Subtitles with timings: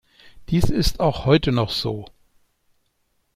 [0.49, 2.05] Dies ist auch heute noch so.